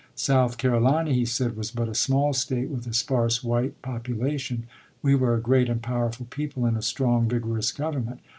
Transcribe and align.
South 0.15 0.57
Carolina, 0.57 1.13
he 1.13 1.25
said, 1.25 1.55
was 1.55 1.69
but 1.69 1.87
a 1.87 1.93
small 1.93 2.33
State 2.33 2.69
with 2.69 2.87
a 2.87 2.93
sparse 2.95 3.43
white 3.43 3.79
population— 3.83 4.63
we 5.03 5.13
were 5.13 5.35
a 5.35 5.39
great 5.39 5.69
and 5.69 5.83
powerful 5.83 6.25
people, 6.31 6.65
and 6.65 6.75
a 6.75 6.81
strong 6.81 7.29
vigorous 7.29 7.71
government. 7.71 8.19